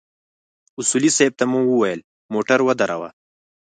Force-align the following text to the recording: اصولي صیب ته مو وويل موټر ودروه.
اصولي 0.79 1.11
صیب 1.17 1.33
ته 1.39 1.45
مو 1.51 1.59
وويل 1.69 1.99
موټر 2.33 2.59
ودروه. 2.63 3.09